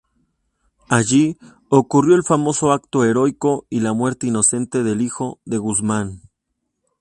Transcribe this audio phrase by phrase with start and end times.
[0.89, 1.37] Allí
[1.69, 6.21] ocurrió el famoso acto heroico y la muerte inocente del hijo de Guzmán.